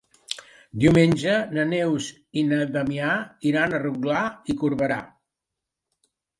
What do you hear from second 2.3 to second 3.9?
i na Damià iran a